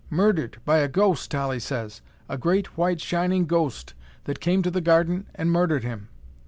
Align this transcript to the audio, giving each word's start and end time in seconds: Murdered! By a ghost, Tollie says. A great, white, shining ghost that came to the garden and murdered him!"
Murdered! 0.09 0.57
By 0.65 0.79
a 0.79 0.87
ghost, 0.87 1.29
Tollie 1.29 1.59
says. 1.59 2.01
A 2.27 2.35
great, 2.35 2.75
white, 2.75 2.99
shining 2.99 3.45
ghost 3.45 3.93
that 4.23 4.39
came 4.39 4.63
to 4.63 4.71
the 4.71 4.81
garden 4.81 5.27
and 5.35 5.51
murdered 5.51 5.83
him!" 5.83 6.09